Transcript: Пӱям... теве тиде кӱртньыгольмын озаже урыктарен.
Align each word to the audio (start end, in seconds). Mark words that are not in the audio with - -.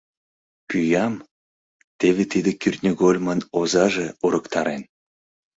Пӱям... 0.67 1.13
теве 1.99 2.23
тиде 2.31 2.51
кӱртньыгольмын 2.61 3.39
озаже 3.59 4.07
урыктарен. 4.25 4.81